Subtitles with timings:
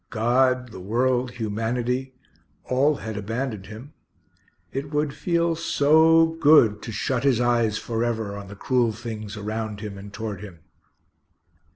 [0.09, 2.15] God, the world, humanity
[2.63, 3.93] all had abandoned him.
[4.71, 9.79] It would feel so good to shut his eyes forever on the cruel things around
[9.81, 10.61] him and toward him.